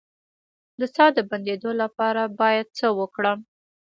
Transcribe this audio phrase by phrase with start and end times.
[0.79, 3.39] د ساه د بندیدو لپاره باید څه وکړم؟